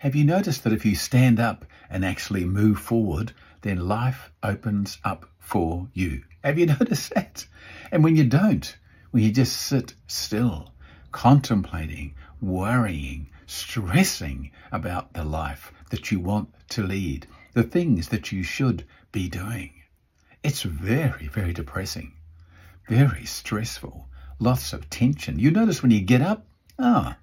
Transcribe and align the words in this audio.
Have 0.00 0.16
you 0.16 0.24
noticed 0.24 0.64
that 0.64 0.72
if 0.72 0.86
you 0.86 0.94
stand 0.94 1.38
up 1.38 1.66
and 1.90 2.06
actually 2.06 2.46
move 2.46 2.78
forward, 2.78 3.34
then 3.60 3.86
life 3.86 4.30
opens 4.42 4.96
up 5.04 5.28
for 5.38 5.88
you? 5.92 6.22
Have 6.42 6.58
you 6.58 6.64
noticed 6.80 7.12
that? 7.14 7.46
And 7.92 8.02
when 8.02 8.16
you 8.16 8.24
don't, 8.24 8.74
when 9.10 9.22
you 9.22 9.30
just 9.30 9.54
sit 9.54 9.92
still, 10.06 10.72
contemplating, 11.12 12.14
worrying, 12.40 13.28
stressing 13.46 14.50
about 14.72 15.12
the 15.12 15.22
life 15.22 15.70
that 15.90 16.10
you 16.10 16.18
want 16.18 16.48
to 16.70 16.82
lead, 16.82 17.26
the 17.52 17.62
things 17.62 18.08
that 18.08 18.32
you 18.32 18.42
should 18.42 18.86
be 19.12 19.28
doing, 19.28 19.70
it's 20.42 20.62
very, 20.62 21.28
very 21.28 21.52
depressing, 21.52 22.14
very 22.88 23.26
stressful, 23.26 24.08
lots 24.38 24.72
of 24.72 24.88
tension. 24.88 25.38
You 25.38 25.50
notice 25.50 25.82
when 25.82 25.90
you 25.90 26.00
get 26.00 26.22
up, 26.22 26.46
ah, 26.78 27.18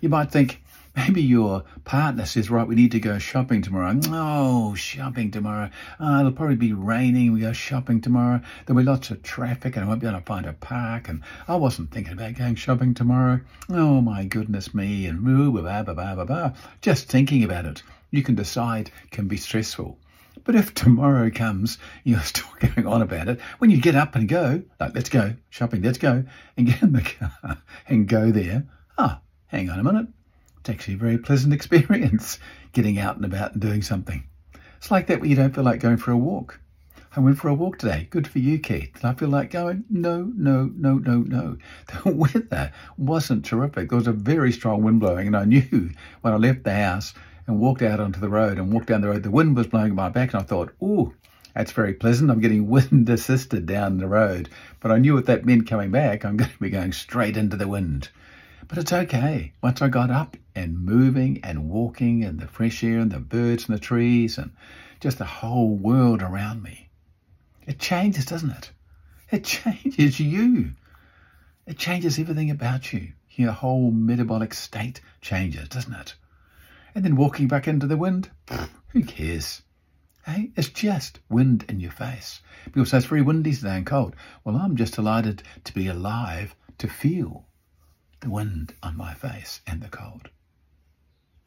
you 0.00 0.08
might 0.08 0.32
think, 0.32 0.64
Maybe 0.96 1.22
your 1.22 1.64
partner 1.84 2.26
says, 2.26 2.50
right, 2.50 2.66
we 2.66 2.74
need 2.74 2.92
to 2.92 3.00
go 3.00 3.18
shopping 3.18 3.62
tomorrow. 3.62 3.98
Oh, 4.06 4.74
shopping 4.74 5.30
tomorrow. 5.30 5.70
Oh, 6.00 6.20
it'll 6.20 6.32
probably 6.32 6.56
be 6.56 6.72
raining. 6.72 7.32
We 7.32 7.40
go 7.40 7.52
shopping 7.52 8.00
tomorrow. 8.00 8.40
There'll 8.66 8.80
be 8.80 8.84
lots 8.84 9.10
of 9.10 9.22
traffic 9.22 9.76
and 9.76 9.84
I 9.84 9.88
won't 9.88 10.00
be 10.00 10.06
able 10.06 10.18
to 10.18 10.24
find 10.24 10.46
a 10.46 10.52
park. 10.52 11.08
And 11.08 11.22
I 11.46 11.56
wasn't 11.56 11.90
thinking 11.90 12.14
about 12.14 12.34
going 12.34 12.56
shopping 12.56 12.94
tomorrow. 12.94 13.40
Oh, 13.70 14.00
my 14.00 14.24
goodness 14.24 14.74
me. 14.74 15.06
And 15.06 15.22
blah, 15.24 15.50
blah, 15.62 15.82
blah, 15.82 15.94
blah, 15.94 16.14
blah, 16.14 16.24
blah. 16.24 16.52
Just 16.80 17.08
thinking 17.08 17.44
about 17.44 17.64
it, 17.64 17.82
you 18.10 18.22
can 18.22 18.34
decide 18.34 18.90
can 19.10 19.28
be 19.28 19.36
stressful. 19.36 19.98
But 20.44 20.54
if 20.54 20.72
tomorrow 20.74 21.30
comes, 21.30 21.78
you're 22.04 22.20
still 22.22 22.48
going 22.60 22.86
on 22.86 23.02
about 23.02 23.28
it. 23.28 23.40
When 23.58 23.70
you 23.70 23.80
get 23.80 23.94
up 23.94 24.14
and 24.14 24.28
go, 24.28 24.62
like, 24.80 24.94
let's 24.94 25.10
go 25.10 25.34
shopping, 25.50 25.82
let's 25.82 25.98
go, 25.98 26.24
and 26.56 26.66
get 26.66 26.82
in 26.82 26.92
the 26.92 27.02
car 27.02 27.58
and 27.88 28.08
go 28.08 28.30
there. 28.30 28.66
Ah, 28.96 29.20
oh, 29.20 29.24
hang 29.46 29.70
on 29.70 29.78
a 29.78 29.84
minute. 29.84 30.08
It's 30.68 30.74
actually 30.74 30.94
a 30.94 30.98
very 30.98 31.16
pleasant 31.16 31.54
experience 31.54 32.38
getting 32.74 32.98
out 32.98 33.16
and 33.16 33.24
about 33.24 33.52
and 33.52 33.62
doing 33.62 33.80
something. 33.80 34.24
It's 34.76 34.90
like 34.90 35.06
that 35.06 35.18
when 35.18 35.30
you 35.30 35.34
don't 35.34 35.54
feel 35.54 35.64
like 35.64 35.80
going 35.80 35.96
for 35.96 36.10
a 36.10 36.16
walk. 36.18 36.60
I 37.16 37.20
went 37.20 37.38
for 37.38 37.48
a 37.48 37.54
walk 37.54 37.78
today. 37.78 38.06
Good 38.10 38.28
for 38.28 38.38
you, 38.38 38.58
Keith. 38.58 38.92
Did 38.92 39.04
I 39.06 39.14
feel 39.14 39.30
like 39.30 39.50
going? 39.50 39.86
No, 39.88 40.30
no, 40.36 40.70
no, 40.76 40.98
no, 40.98 41.20
no. 41.20 41.56
The 42.04 42.12
weather 42.12 42.70
wasn't 42.98 43.46
terrific. 43.46 43.88
There 43.88 43.96
was 43.96 44.08
a 44.08 44.12
very 44.12 44.52
strong 44.52 44.82
wind 44.82 45.00
blowing, 45.00 45.28
and 45.28 45.36
I 45.38 45.46
knew 45.46 45.90
when 46.20 46.34
I 46.34 46.36
left 46.36 46.64
the 46.64 46.74
house 46.74 47.14
and 47.46 47.58
walked 47.58 47.80
out 47.80 47.98
onto 47.98 48.20
the 48.20 48.28
road 48.28 48.58
and 48.58 48.70
walked 48.70 48.88
down 48.88 49.00
the 49.00 49.08
road, 49.08 49.22
the 49.22 49.30
wind 49.30 49.56
was 49.56 49.68
blowing 49.68 49.94
my 49.94 50.10
back, 50.10 50.34
and 50.34 50.42
I 50.42 50.44
thought, 50.44 50.74
oh, 50.82 51.14
that's 51.54 51.72
very 51.72 51.94
pleasant. 51.94 52.30
I'm 52.30 52.40
getting 52.40 52.68
wind 52.68 53.08
assisted 53.08 53.64
down 53.64 53.96
the 53.96 54.06
road. 54.06 54.50
But 54.80 54.92
I 54.92 54.98
knew 54.98 55.14
what 55.14 55.24
that 55.26 55.46
meant 55.46 55.66
coming 55.66 55.90
back. 55.90 56.26
I'm 56.26 56.36
going 56.36 56.50
to 56.50 56.58
be 56.58 56.68
going 56.68 56.92
straight 56.92 57.38
into 57.38 57.56
the 57.56 57.68
wind. 57.68 58.10
But 58.68 58.76
it's 58.76 58.92
okay. 58.92 59.54
Once 59.62 59.80
I 59.80 59.88
got 59.88 60.10
up 60.10 60.36
and 60.54 60.78
moving 60.78 61.40
and 61.42 61.70
walking 61.70 62.22
and 62.22 62.38
the 62.38 62.46
fresh 62.46 62.84
air 62.84 62.98
and 62.98 63.10
the 63.10 63.18
birds 63.18 63.66
and 63.66 63.74
the 63.74 63.80
trees 63.80 64.36
and 64.36 64.50
just 65.00 65.16
the 65.16 65.24
whole 65.24 65.74
world 65.74 66.20
around 66.20 66.62
me, 66.62 66.90
it 67.66 67.78
changes, 67.78 68.26
doesn't 68.26 68.50
it? 68.50 68.70
It 69.30 69.44
changes 69.44 70.20
you. 70.20 70.72
It 71.66 71.78
changes 71.78 72.18
everything 72.18 72.50
about 72.50 72.92
you. 72.92 73.12
Your 73.30 73.52
whole 73.52 73.90
metabolic 73.90 74.52
state 74.52 75.00
changes, 75.22 75.70
doesn't 75.70 75.94
it? 75.94 76.14
And 76.94 77.02
then 77.02 77.16
walking 77.16 77.48
back 77.48 77.68
into 77.68 77.86
the 77.86 77.96
wind, 77.96 78.30
who 78.88 79.02
cares? 79.02 79.62
Hey, 80.26 80.50
it's 80.56 80.68
just 80.68 81.20
wind 81.30 81.64
in 81.70 81.80
your 81.80 81.92
face. 81.92 82.42
Say 82.84 82.98
it's 82.98 83.06
very 83.06 83.22
windy 83.22 83.54
today 83.54 83.78
and 83.78 83.86
cold. 83.86 84.14
Well, 84.44 84.56
I'm 84.56 84.76
just 84.76 84.96
delighted 84.96 85.42
to 85.64 85.72
be 85.72 85.86
alive 85.86 86.54
to 86.76 86.86
feel 86.86 87.47
the 88.20 88.30
wind 88.30 88.74
on 88.82 88.96
my 88.96 89.14
face 89.14 89.60
and 89.66 89.80
the 89.80 89.88
cold. 89.88 90.30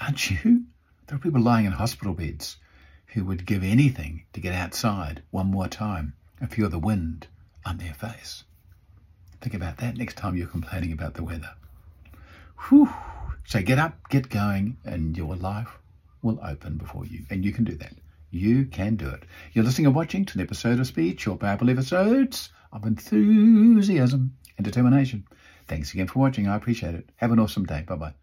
Aren't 0.00 0.30
you? 0.30 0.64
There 1.06 1.16
are 1.16 1.20
people 1.20 1.40
lying 1.40 1.66
in 1.66 1.72
hospital 1.72 2.14
beds 2.14 2.56
who 3.06 3.24
would 3.24 3.46
give 3.46 3.62
anything 3.62 4.24
to 4.32 4.40
get 4.40 4.54
outside 4.54 5.22
one 5.30 5.48
more 5.48 5.68
time 5.68 6.14
and 6.40 6.50
feel 6.50 6.68
the 6.68 6.78
wind 6.78 7.26
on 7.64 7.78
their 7.78 7.94
face. 7.94 8.44
Think 9.40 9.54
about 9.54 9.78
that 9.78 9.96
next 9.96 10.16
time 10.16 10.36
you're 10.36 10.46
complaining 10.46 10.92
about 10.92 11.14
the 11.14 11.24
weather. 11.24 11.50
Whew. 12.68 12.88
So 13.44 13.60
get 13.60 13.78
up, 13.78 14.08
get 14.08 14.28
going, 14.28 14.76
and 14.84 15.16
your 15.16 15.34
life 15.34 15.78
will 16.22 16.38
open 16.44 16.76
before 16.78 17.04
you. 17.04 17.26
And 17.28 17.44
you 17.44 17.52
can 17.52 17.64
do 17.64 17.74
that. 17.76 17.94
You 18.30 18.66
can 18.66 18.96
do 18.96 19.08
it. 19.08 19.24
You're 19.52 19.64
listening 19.64 19.86
and 19.86 19.94
watching 19.94 20.24
to 20.24 20.38
an 20.38 20.44
episode 20.44 20.78
of 20.80 20.86
SPEED 20.86 21.26
or 21.26 21.36
Powerful 21.36 21.68
Episodes 21.68 22.50
of 22.72 22.86
Enthusiasm 22.86 24.36
and 24.56 24.64
Determination. 24.64 25.24
Thanks 25.68 25.92
again 25.94 26.06
for 26.08 26.18
watching. 26.20 26.48
I 26.48 26.56
appreciate 26.56 26.94
it. 26.94 27.10
Have 27.16 27.32
an 27.32 27.38
awesome 27.38 27.64
day. 27.64 27.82
Bye 27.86 27.96
bye. 27.96 28.14